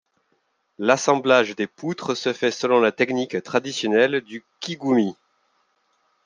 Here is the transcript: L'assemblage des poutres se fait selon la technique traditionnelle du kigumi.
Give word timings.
L'assemblage 0.79 1.55
des 1.55 1.67
poutres 1.67 2.17
se 2.17 2.33
fait 2.33 2.49
selon 2.49 2.79
la 2.79 2.91
technique 2.91 3.43
traditionnelle 3.43 4.21
du 4.21 4.43
kigumi. 4.59 5.15